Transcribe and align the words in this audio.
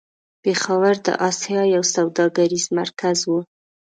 پېښور 0.43 0.95
د 1.07 1.07
آسيا 1.29 1.61
يو 1.75 1.83
سوداګريز 1.95 2.65
مرکز 2.79 3.17
و. 3.29 3.31